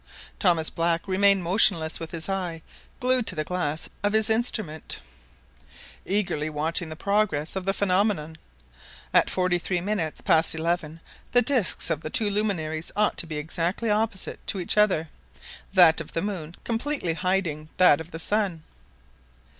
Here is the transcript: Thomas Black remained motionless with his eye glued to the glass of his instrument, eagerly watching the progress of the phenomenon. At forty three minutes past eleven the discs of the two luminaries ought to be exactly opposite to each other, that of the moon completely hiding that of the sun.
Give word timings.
Thomas 0.39 0.71
Black 0.71 1.07
remained 1.07 1.43
motionless 1.43 1.99
with 1.99 2.09
his 2.09 2.27
eye 2.27 2.63
glued 2.99 3.27
to 3.27 3.35
the 3.35 3.43
glass 3.43 3.87
of 4.01 4.13
his 4.13 4.31
instrument, 4.31 4.97
eagerly 6.07 6.49
watching 6.49 6.89
the 6.89 6.95
progress 6.95 7.55
of 7.55 7.65
the 7.65 7.73
phenomenon. 7.75 8.35
At 9.13 9.29
forty 9.29 9.59
three 9.59 9.79
minutes 9.79 10.19
past 10.19 10.55
eleven 10.55 11.01
the 11.33 11.43
discs 11.43 11.91
of 11.91 12.01
the 12.01 12.09
two 12.09 12.31
luminaries 12.31 12.91
ought 12.95 13.15
to 13.17 13.27
be 13.27 13.37
exactly 13.37 13.91
opposite 13.91 14.39
to 14.47 14.59
each 14.59 14.75
other, 14.75 15.07
that 15.75 16.01
of 16.01 16.13
the 16.13 16.23
moon 16.23 16.55
completely 16.63 17.13
hiding 17.13 17.69
that 17.77 18.01
of 18.01 18.09
the 18.09 18.17
sun. 18.17 18.63